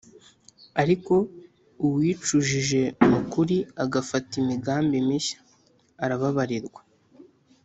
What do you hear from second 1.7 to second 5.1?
uwicujije m’ukuri agafata imigambi